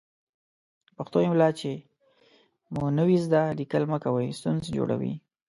[0.87, 1.71] د پښتو املا چې
[2.73, 5.13] مو نه وي ذده، ليکل مه کوئ ستونزې جوړوي.